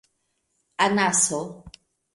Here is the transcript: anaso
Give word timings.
anaso 0.85 1.39